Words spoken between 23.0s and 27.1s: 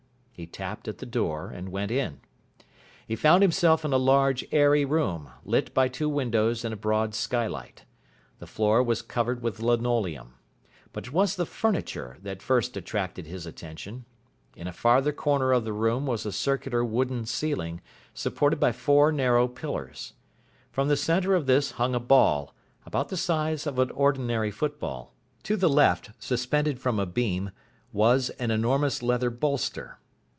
the size of an ordinary football. To the left, suspended from a